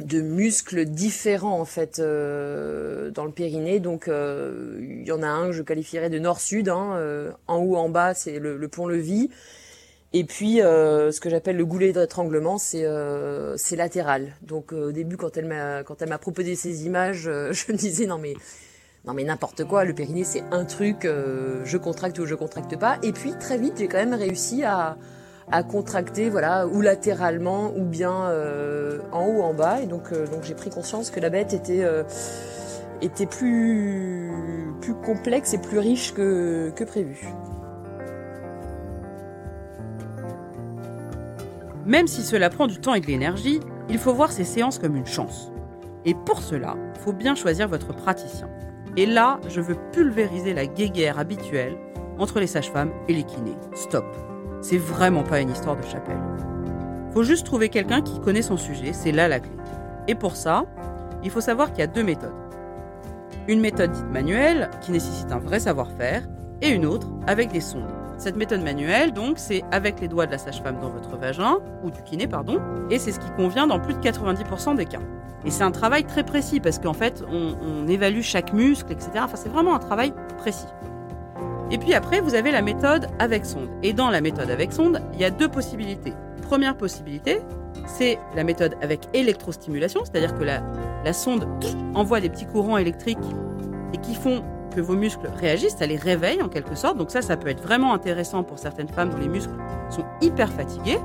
[0.00, 3.78] de muscles différents en fait euh, dans le périnée.
[3.78, 6.68] Donc euh, il y en a un que je qualifierais de nord-sud.
[6.68, 9.30] Hein, en haut, en bas, c'est le, le pont-levis.
[10.14, 14.34] Et puis, euh, ce que j'appelle le goulet d'étranglement, c'est euh, c'est latéral.
[14.42, 17.72] Donc, euh, au début, quand elle m'a quand elle m'a proposé ces images, euh, je
[17.72, 18.34] me disais non mais
[19.06, 19.84] non mais n'importe quoi.
[19.84, 21.04] Le périnée, c'est un truc.
[21.06, 22.98] euh, je contracte ou je contracte pas.
[23.02, 24.96] Et puis très vite, j'ai quand même réussi à
[25.50, 29.80] à contracter, voilà, ou latéralement, ou bien euh, en haut, en bas.
[29.82, 31.84] Et donc, donc j'ai pris conscience que la bête était
[33.00, 34.30] était plus
[34.80, 37.28] plus complexe et plus riche que que prévu.
[41.84, 44.96] Même si cela prend du temps et de l'énergie, il faut voir ces séances comme
[44.96, 45.50] une chance.
[46.04, 48.48] Et pour cela, faut bien choisir votre praticien.
[48.96, 51.76] Et là, je veux pulvériser la guéguerre habituelle
[52.18, 53.56] entre les sages-femmes et les kinés.
[53.74, 54.04] Stop.
[54.60, 56.20] C'est vraiment pas une histoire de chapelle.
[57.12, 59.52] Faut juste trouver quelqu'un qui connaît son sujet, c'est là la clé.
[60.08, 60.66] Et pour ça,
[61.24, 62.32] il faut savoir qu'il y a deux méthodes.
[63.48, 66.22] Une méthode dite manuelle, qui nécessite un vrai savoir-faire,
[66.60, 67.90] et une autre avec des sondes.
[68.22, 71.90] Cette méthode manuelle, donc, c'est avec les doigts de la sage-femme dans votre vagin, ou
[71.90, 75.00] du kiné, pardon, et c'est ce qui convient dans plus de 90% des cas.
[75.44, 79.10] Et c'est un travail très précis, parce qu'en fait, on, évalue chaque muscle, etc.
[79.24, 80.68] Enfin, c'est vraiment un travail précis.
[81.72, 83.68] Et puis après, vous avez la méthode avec sonde.
[83.82, 86.12] Et dans la méthode avec sonde, il y a deux possibilités.
[86.42, 87.40] Première possibilité,
[87.86, 91.48] c'est la méthode avec électrostimulation, c'est-à-dire que la sonde
[91.96, 93.18] envoie des petits courants électriques
[93.92, 96.96] et qui font que vos muscles réagissent, ça les réveille en quelque sorte.
[96.96, 99.54] Donc ça, ça peut être vraiment intéressant pour certaines femmes dont les muscles
[99.90, 100.98] sont hyper fatigués.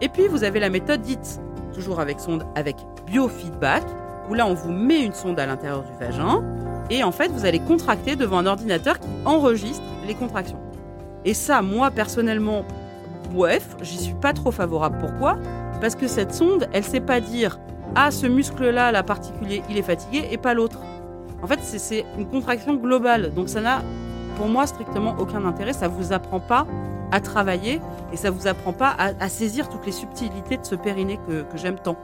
[0.00, 1.40] Et puis vous avez la méthode dite,
[1.72, 3.84] toujours avec sonde, avec biofeedback,
[4.28, 6.42] où là on vous met une sonde à l'intérieur du vagin,
[6.90, 10.60] et en fait vous allez contracter devant un ordinateur qui enregistre les contractions.
[11.24, 12.64] Et ça, moi personnellement,
[13.32, 14.98] bref, j'y suis pas trop favorable.
[15.00, 15.38] Pourquoi?
[15.80, 17.58] Parce que cette sonde, elle sait pas dire
[17.94, 20.80] ah ce muscle-là, la particulier, il est fatigué, et pas l'autre.
[21.46, 23.80] En fait, c'est- une contraction globale, donc ça n'a
[24.36, 25.72] pour moi strictement aucun intérêt.
[25.72, 26.66] Ça vous apprend pas
[27.12, 27.80] à travailler
[28.12, 31.56] et ça vous apprend pas à, saisir toutes les subtilités de ce périnée que, que
[31.56, 31.94] j'aime tant.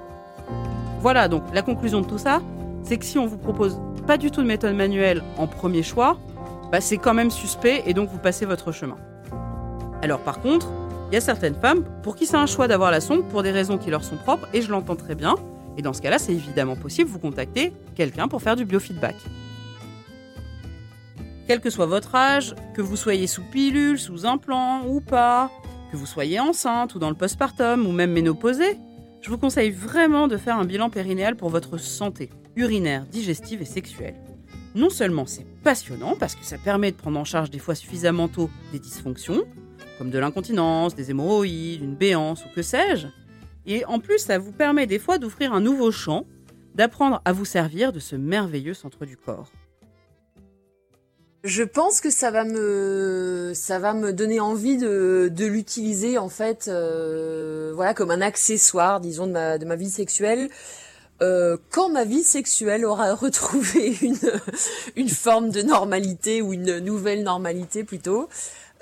[1.00, 2.40] Voilà, donc la conclusion de tout ça,
[2.84, 6.16] c'est que si on vous propose pas du tout de méthode manuelle en premier choix,
[6.70, 8.96] bah, c'est quand même suspect et donc vous passez votre chemin.
[10.02, 10.68] Alors par contre,
[11.10, 13.50] il y a certaines femmes pour qui c'est un choix d'avoir la sonde pour des
[13.50, 15.34] raisons qui leur sont propres et je l'entends très bien.
[15.76, 19.16] Et dans ce cas-là, c'est évidemment possible, vous contacter quelqu'un pour faire du biofeedback.
[21.46, 25.50] Quel que soit votre âge, que vous soyez sous pilule, sous implant ou pas,
[25.90, 28.78] que vous soyez enceinte ou dans le postpartum ou même ménopausée,
[29.20, 33.66] je vous conseille vraiment de faire un bilan périnéal pour votre santé urinaire, digestive et
[33.66, 34.14] sexuelle.
[34.74, 38.28] Non seulement c'est passionnant parce que ça permet de prendre en charge des fois suffisamment
[38.28, 39.42] tôt des dysfonctions,
[39.98, 43.08] comme de l'incontinence, des hémorroïdes, une béance ou que sais-je,
[43.66, 46.26] et en plus ça vous permet des fois d'ouvrir un nouveau champ,
[46.74, 49.50] d'apprendre à vous servir de ce merveilleux centre du corps.
[51.44, 56.68] Je pense que ça va me ça va me donner envie de, l'utiliser en fait
[56.68, 60.48] euh, voilà comme un accessoire disons de ma vie sexuelle
[61.20, 63.96] euh, quand ma vie sexuelle aura retrouvé
[64.96, 68.28] une forme de normalité ou une nouvelle normalité plutôt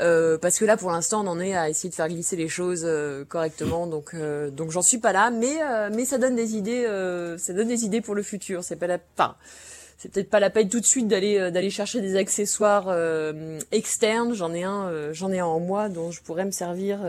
[0.00, 2.48] euh, parce que là pour l'instant on en est à essayer de faire glisser les
[2.48, 2.88] choses
[3.28, 3.86] correctement.
[3.86, 4.14] Donc
[4.52, 5.30] donc j'en suis pas là.
[5.30, 5.58] Mais
[5.90, 6.86] mais ça donne des idées
[7.38, 8.64] ça donne des idées pour le futur.
[8.64, 8.98] C'est pas la
[10.00, 13.60] c'est peut-être pas la peine tout de suite d'aller euh, d'aller chercher des accessoires euh,
[13.70, 14.32] externes.
[14.32, 17.00] J'en ai un, euh, j'en ai un en moi dont je pourrais me servir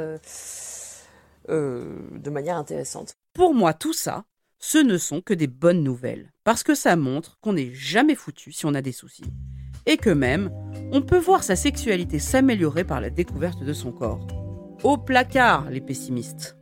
[1.47, 3.13] de manière intéressante.
[3.33, 4.25] Pour moi, tout ça,
[4.59, 8.51] ce ne sont que des bonnes nouvelles, parce que ça montre qu'on n'est jamais foutu
[8.51, 9.23] si on a des soucis,
[9.85, 10.51] et que même,
[10.91, 14.25] on peut voir sa sexualité s'améliorer par la découverte de son corps.
[14.83, 16.57] Au placard, les pessimistes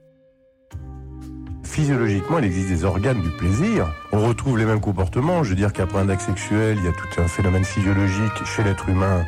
[1.63, 3.87] physiologiquement, il existe des organes du plaisir.
[4.11, 5.43] On retrouve les mêmes comportements.
[5.43, 8.63] Je veux dire qu'après un acte sexuel, il y a tout un phénomène physiologique chez
[8.63, 9.23] l'être humain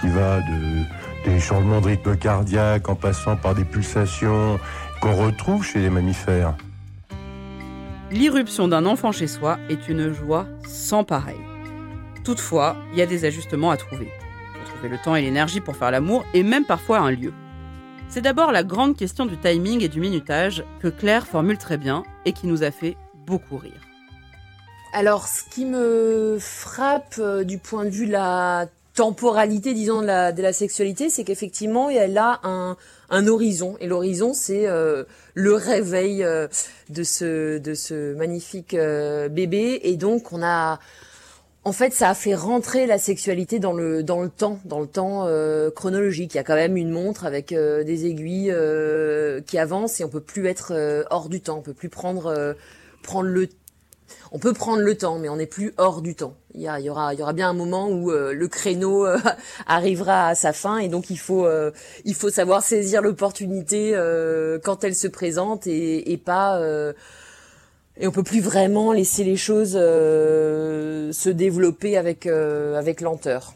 [0.00, 0.84] qui va de
[1.24, 4.60] des changements de rythme cardiaque en passant par des pulsations
[5.00, 6.54] qu'on retrouve chez les mammifères.
[8.10, 11.40] L'irruption d'un enfant chez soi est une joie sans pareil.
[12.28, 14.06] Toutefois, il y a des ajustements à trouver.
[14.06, 17.32] Il faut trouver le temps et l'énergie pour faire l'amour et même parfois un lieu.
[18.10, 22.02] C'est d'abord la grande question du timing et du minutage que Claire formule très bien
[22.26, 23.80] et qui nous a fait beaucoup rire.
[24.92, 30.06] Alors, ce qui me frappe euh, du point de vue de la temporalité, disons, de
[30.42, 33.78] la, sexualité, c'est qu'effectivement, elle a un, horizon.
[33.80, 36.46] Et l'horizon, c'est euh, le réveil euh,
[36.90, 39.80] de ce magnifique bébé.
[39.84, 40.78] Et donc, on a
[41.68, 44.86] en fait, ça a fait rentrer la sexualité dans le dans le temps, dans le
[44.86, 46.32] temps euh, chronologique.
[46.32, 50.04] Il y a quand même une montre avec euh, des aiguilles euh, qui avancent et
[50.04, 50.72] on peut plus être
[51.10, 51.58] hors du temps.
[51.58, 52.56] On peut plus prendre
[53.02, 53.48] prendre le
[54.32, 56.34] on peut prendre le temps, mais on n'est plus hors du temps.
[56.54, 59.06] Il y, y, aura, il y aura bien un moment où le créneau
[59.66, 61.46] arrivera à sa fin, et donc il faut,
[62.06, 63.92] il faut savoir saisir l'opportunité
[64.64, 66.58] quand elle se présente et, et pas
[68.00, 73.52] et on peut plus vraiment laisser les choses euh, se développer avec euh, avec lenteur.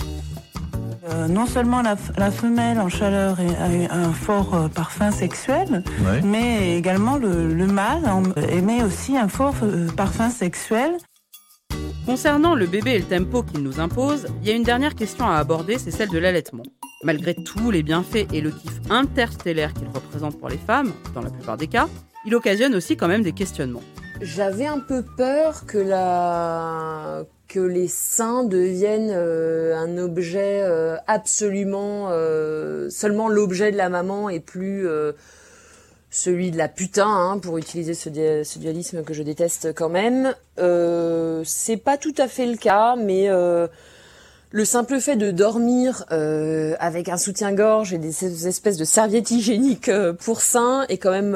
[1.11, 1.97] Euh, non seulement la,
[2.31, 5.83] femelle en chaleur a un fort parfum sexuel,
[6.23, 8.05] mais également le, le mâle
[8.51, 9.55] émet aussi un fort
[9.97, 10.93] parfum sexuel.
[12.07, 15.27] Concernant le bébé et le tempo qu'il nous impose, il y a une dernière question
[15.27, 16.65] à aborder, c'est celle de l'allaitement.
[17.05, 21.31] Malgré tous les bienfaits et le kiff interstellaire qu'il représente pour les femmes, dans la
[21.31, 21.89] plupart des cas,
[22.27, 23.83] il occasionne aussi quand même des questionnements.
[24.23, 32.09] J'avais un peu peur que la que les seins deviennent euh, un objet euh, absolument
[32.11, 34.87] euh, seulement l'objet de la maman et plus
[36.11, 38.09] celui de la putain, hein, pour utiliser ce,
[38.45, 40.35] ce, dualisme que je déteste quand même.
[41.45, 46.05] c'est pas tout à fait le cas, mais le simple fait de dormir
[46.79, 51.35] avec un soutien-gorge et des espèces de serviettes hygiéniques pour seins est quand même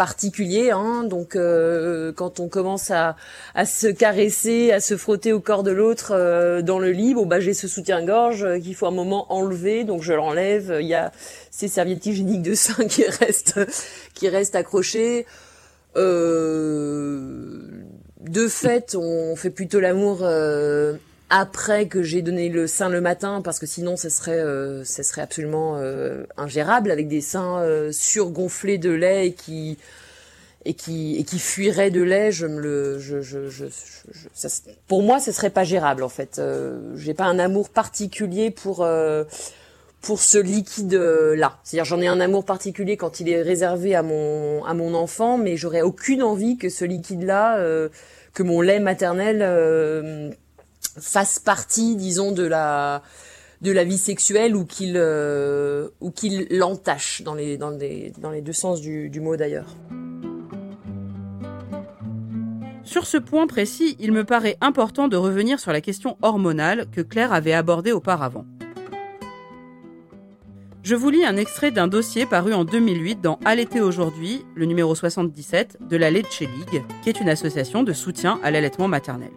[0.00, 0.70] particulier.
[0.70, 3.16] Hein, donc euh, quand on commence à,
[3.54, 7.26] à, se caresser, à se frotter au corps de l'autre euh, dans le lit, bon
[7.26, 10.78] bah j'ai ce soutien-gorge euh, qu'il faut un moment enlever, donc je l'enlève.
[10.80, 11.12] Il y a
[11.50, 13.60] ces serviettes hygiéniques de sein qui restent
[14.14, 15.26] qui restent accrochées.
[15.94, 16.00] de
[18.48, 20.24] fait, on fait plutôt l'amour
[21.30, 25.04] après que j'ai donné le sein le matin parce que sinon ce serait euh, ce
[25.04, 29.78] serait absolument euh, ingérable avec des seins euh, surgonflés de lait et qui
[30.64, 33.66] et qui et qui fuiraient de lait je me le je, je, je,
[34.34, 34.48] ça,
[34.88, 36.38] pour moi ce serait pas gérable en fait.
[36.38, 38.86] Euh, j'ai pas un amour particulier pour
[40.02, 44.02] pour ce liquide là c'est-à-dire j'en ai un amour particulier quand il est réservé à
[44.02, 47.56] mon à mon enfant mais j'aurais aucune envie que ce liquide là
[48.34, 50.36] que mon lait maternel
[51.00, 53.02] fasse partie, disons, de la
[53.60, 54.96] de la vie sexuelle ou qu'il
[56.00, 59.76] ou qu'il l'entache dans les dans les dans les deux sens du, mot d'ailleurs.
[62.84, 67.00] Sur ce point précis, il me paraît important de revenir sur la question hormonale que
[67.00, 68.44] Claire avait abordée auparavant.
[70.82, 74.94] Je vous lis un extrait d'un dossier paru en 2008 dans Allaiter aujourd'hui, le numéro
[74.94, 79.30] 77 de la Leche League, qui est une association de soutien à l'allaitement maternel.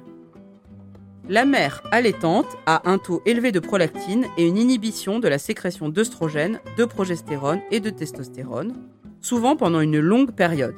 [1.29, 5.87] La mère allaitante a un taux élevé de prolactine et une inhibition de la sécrétion
[5.87, 8.73] d'œstrogène, de progestérone et de testostérone,
[9.21, 10.75] souvent pendant une longue période.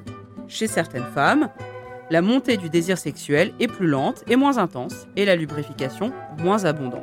[0.48, 1.50] Chez certaines femmes,
[2.12, 6.66] la montée du désir sexuel est plus lente et moins intense et la lubrification moins
[6.66, 7.02] abondante.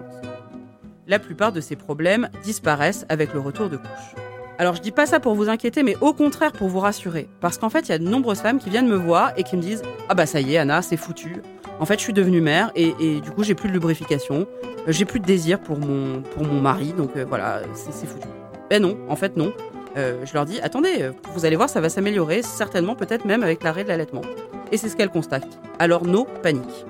[1.08, 4.14] La plupart de ces problèmes disparaissent avec le retour de couche.
[4.58, 7.28] Alors je dis pas ça pour vous inquiéter, mais au contraire pour vous rassurer.
[7.40, 9.56] Parce qu'en fait, il y a de nombreuses femmes qui viennent me voir et qui
[9.56, 11.42] me disent Ah bah ça y est, Anna, c'est foutu.
[11.80, 15.04] En fait, je suis devenue mère et, du coup, j'ai plus de lubrification, euh, j'ai
[15.04, 16.22] plus de désir pour mon,
[16.60, 18.28] mari, donc euh, voilà, c'est foutu.
[18.70, 19.52] Ben non, en fait, non.
[19.96, 23.62] Euh, je leur dis Attendez, vous allez voir, ça va s'améliorer, certainement, peut-être même avec
[23.62, 24.22] l'arrêt de l'allaitement
[24.72, 25.60] et c'est ce qu'elle constate.
[25.78, 26.86] Alors no panique.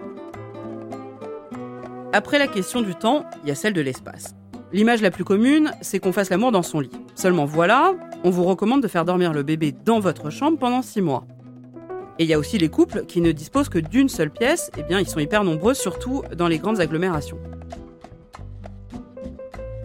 [2.14, 4.34] Après la question du temps, il y a celle de l'espace.
[4.72, 6.90] L'image la plus commune, c'est qu'on fasse l'amour dans son lit.
[7.14, 7.92] Seulement voilà,
[8.24, 11.26] on vous recommande de faire dormir le bébé dans votre chambre pendant 6 mois.
[12.18, 14.80] Et il y a aussi les couples qui ne disposent que d'une seule pièce, et
[14.80, 17.38] eh bien ils sont hyper nombreux, surtout dans les grandes agglomérations.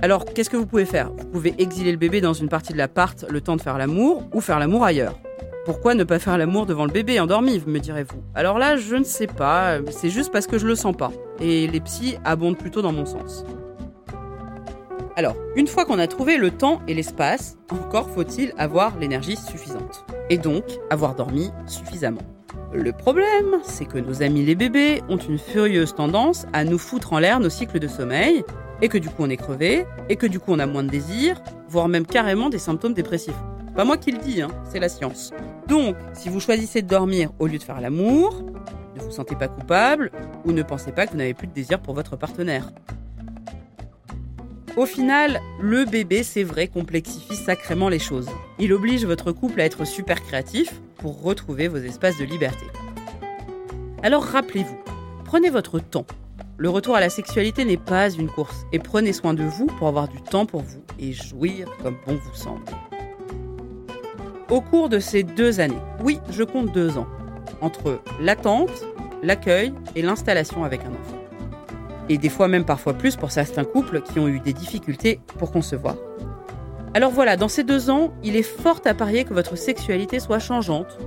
[0.01, 1.11] Alors, qu'est-ce que vous pouvez faire?
[1.11, 4.23] Vous pouvez exiler le bébé dans une partie de l'appart le temps de faire l'amour,
[4.33, 5.17] ou faire l'amour ailleurs.
[5.65, 8.23] Pourquoi ne pas faire l'amour devant le bébé endormi, me direz-vous?
[8.35, 11.11] Alors là, je ne sais pas, c'est juste parce que je le sens pas.
[11.41, 13.43] Et les psys abondent plutôt dans mon sens.
[15.15, 20.05] Alors, une fois qu'on a trouvé le temps et l'espace, encore faut-il avoir l'énergie suffisante.
[20.29, 22.21] Et donc, avoir dormi suffisamment.
[22.73, 27.13] Le problème, c'est que nos amis les bébés ont une furieuse tendance à nous foutre
[27.13, 28.43] en l'air nos cycles de sommeil,
[28.81, 30.89] et que du coup on est crevé, et que du coup on a moins de
[30.89, 33.37] désir, voire même carrément des symptômes dépressifs.
[33.75, 35.31] Pas moi qui le dis, hein, c'est la science.
[35.67, 38.43] Donc, si vous choisissez de dormir au lieu de faire l'amour,
[38.95, 40.11] ne vous sentez pas coupable
[40.45, 42.71] ou ne pensez pas que vous n'avez plus de désir pour votre partenaire.
[44.77, 48.29] Au final, le bébé, c'est vrai, complexifie sacrément les choses.
[48.59, 52.65] Il oblige votre couple à être super créatif pour retrouver vos espaces de liberté.
[54.03, 54.79] Alors rappelez-vous,
[55.25, 56.05] prenez votre temps.
[56.57, 59.87] Le retour à la sexualité n'est pas une course et prenez soin de vous pour
[59.87, 62.63] avoir du temps pour vous et jouir comme bon vous semble
[64.49, 65.81] au cours de ces deux années.
[66.03, 67.07] Oui, je compte deux ans.
[67.61, 68.85] Entre l'attente,
[69.23, 71.16] l'accueil et l'installation avec un enfant.
[72.09, 75.51] Et des fois même parfois plus pour certains couples qui ont eu des difficultés pour
[75.51, 75.95] concevoir.
[76.93, 80.39] Alors voilà, dans ces deux ans, il est fort à parier que votre sexualité soit
[80.39, 80.97] changeante.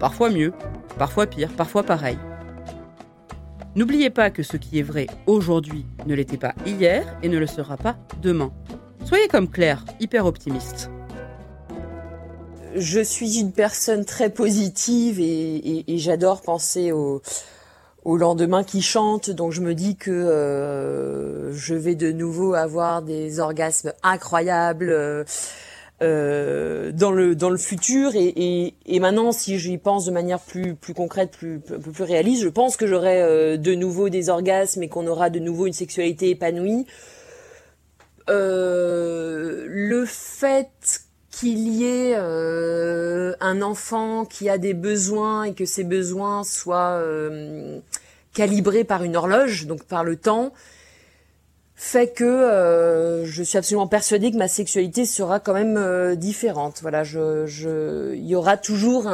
[0.00, 0.52] Parfois mieux,
[0.98, 2.18] parfois pire, parfois pareil.
[3.76, 7.46] N'oubliez pas que ce qui est vrai aujourd'hui ne l'était pas hier et ne le
[7.46, 8.50] sera pas demain.
[9.04, 10.90] Soyez comme Claire, hyper optimiste
[12.74, 16.92] je suis une personne très positive et, j'adore penser
[18.08, 19.30] au, lendemain qui chante.
[19.30, 24.90] Donc je me dis que euh, je vais de nouveau avoir des orgasmes incroyables.
[24.90, 25.24] Euh,
[26.00, 30.94] euh, dans le dans le futur et, maintenant si j'y pense de manière plus plus
[30.94, 35.08] concrète plus plus, plus réaliste je pense que j'aurai de nouveau des orgasmes et qu'on
[35.08, 36.86] aura de nouveau une sexualité épanouie
[38.28, 41.07] le fait
[41.38, 46.98] qu'il y ait euh, un enfant qui a des besoins et que ces besoins soient
[46.98, 47.78] euh,
[48.34, 50.52] calibrés par une horloge, donc par le temps,
[51.76, 56.80] fait que euh, je suis absolument persuadée que ma sexualité sera quand même différente.
[56.82, 57.04] Voilà,
[58.34, 59.06] aura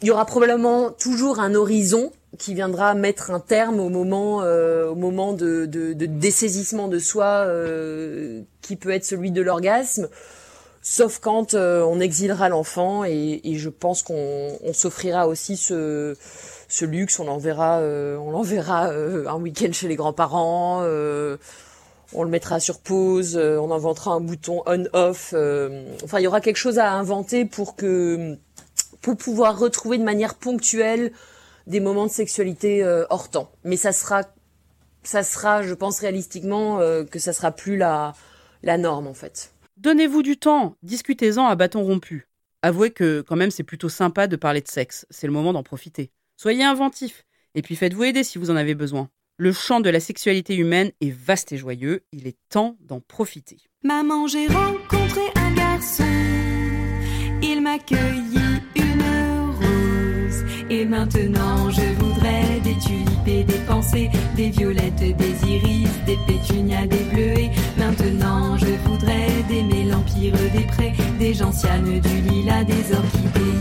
[0.00, 4.94] il y aura probablement toujours un horizon qui viendra mettre un terme au moment, au
[4.94, 7.46] moment de, de, de, dessaisissement de soi
[8.60, 10.08] qui peut être celui de l'orgasme,
[10.82, 16.16] sauf quand euh, on exilera l'enfant et, je pense qu'on s'offrira aussi ce,
[16.68, 20.82] ce luxe, on l'enverra, euh, on l'enverra euh, un week-end chez les grands-parents,
[22.14, 25.34] on le mettra sur pause, on inventera un bouton on/off.
[26.04, 28.38] enfin, il y aura quelque chose à inventer pour que
[29.02, 31.12] pour pouvoir retrouver de manière ponctuelle
[31.68, 33.52] des moments de sexualité hors temps.
[33.62, 34.22] Mais ça sera
[35.04, 36.78] ça sera, je pense réalistiquement,
[37.10, 38.14] que ça sera plus la
[38.62, 39.52] la norme en fait.
[39.76, 42.26] Donnez-vous du temps, discutez-en à bâton rompu.
[42.62, 45.62] Avouez que quand même c'est plutôt sympa de parler de sexe, c'est le moment d'en
[45.62, 46.10] profiter.
[46.36, 49.08] Soyez inventif, et puis faites-vous aider si vous en avez besoin.
[49.36, 53.58] Le champ de la sexualité humaine est vaste et joyeux, il est temps d'en profiter.
[53.84, 56.02] Maman, j'ai rencontré un garçon,
[57.40, 59.02] il m'a cueilli une
[60.78, 66.86] et maintenant je voudrais des tulipes et des pensées, des violettes, des iris, des pétunias,
[66.86, 67.50] des bleuets.
[67.76, 73.58] Maintenant je voudrais d'aimer l'empire des prés, des gentianes, du lilas, des orchidées.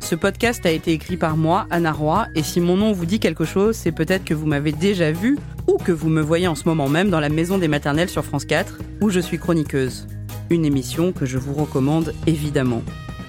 [0.00, 3.18] Ce podcast a été écrit par moi, Anna Roy, et si mon nom vous dit
[3.18, 6.54] quelque chose, c'est peut-être que vous m'avez déjà vu ou que vous me voyez en
[6.54, 10.06] ce moment même dans la maison des maternelles sur France 4, où je suis chroniqueuse.
[10.50, 12.82] Une émission que je vous recommande évidemment.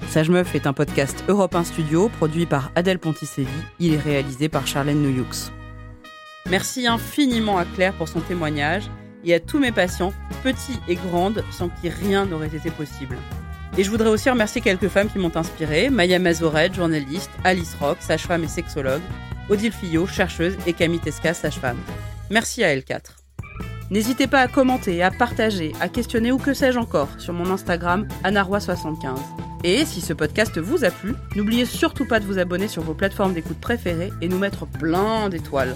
[0.08, 3.48] Sage Meuf est un podcast Europe 1 Studio produit par Adèle Ponticelli.
[3.80, 5.50] Il est réalisé par Charlène Noyoux.
[6.48, 8.84] Merci infiniment à Claire pour son témoignage
[9.24, 13.16] et à tous mes patients, petits et grandes, sans qui rien n'aurait été possible.
[13.76, 17.96] Et je voudrais aussi remercier quelques femmes qui m'ont inspirée Maya Mazoret, journaliste, Alice Rock,
[18.00, 19.02] sage-femme et sexologue,
[19.48, 21.78] Odile Fillot, chercheuse, et Camille Tesca, sage-femme.
[22.30, 23.16] Merci à L4.
[23.90, 28.06] N'hésitez pas à commenter, à partager, à questionner ou que sais-je encore sur mon Instagram
[28.22, 29.43] anaroi75.
[29.66, 32.92] Et si ce podcast vous a plu, n'oubliez surtout pas de vous abonner sur vos
[32.92, 35.74] plateformes d'écoute préférées et nous mettre plein d'étoiles.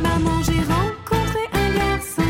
[0.00, 2.22] Maman, j'ai rencontré un garçon.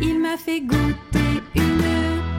[0.00, 1.78] Il m'a fait goûter une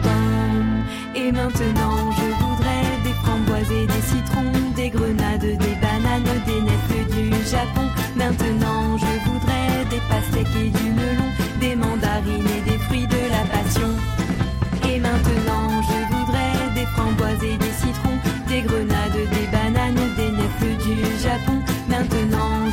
[0.04, 0.84] pomme.
[1.16, 7.32] Et maintenant, je voudrais des framboises des citrons, des grenades, des bananes, des nefs du
[7.50, 7.88] Japon.
[8.18, 11.30] Maintenant, je voudrais des pastèques et du melon,
[11.62, 14.23] des mandarines et des fruits de la passion.
[17.40, 21.60] Des citrons, des grenades, des bananes, des nefs du Japon.
[21.88, 22.70] Maintenant,